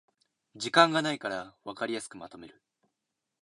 [0.55, 2.59] 時間がないからわかりやすくまとめる